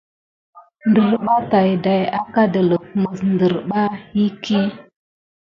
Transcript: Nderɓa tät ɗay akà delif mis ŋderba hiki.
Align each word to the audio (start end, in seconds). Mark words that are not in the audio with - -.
Nderɓa 0.89 1.35
tät 1.49 1.69
ɗay 1.83 2.03
akà 2.17 2.43
delif 2.53 2.85
mis 3.01 3.19
ŋderba 3.33 3.81
hiki. 4.11 4.59